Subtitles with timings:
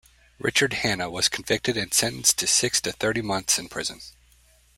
[0.39, 4.01] Richard Hanna was convicted and sentenced to six to thirty months in prison.